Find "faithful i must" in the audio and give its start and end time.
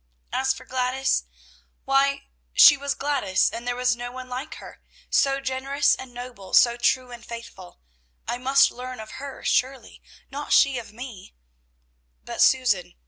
7.23-8.71